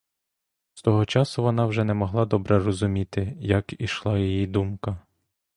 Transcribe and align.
З 0.73 0.81
того 0.81 1.05
часу 1.05 1.43
вона 1.43 1.65
вже 1.65 1.83
не 1.83 1.93
могла 1.93 2.25
добре 2.25 2.59
розуміти, 2.63 3.37
як 3.39 3.81
ішла 3.81 4.17
її 4.19 4.47
думка. 4.47 4.97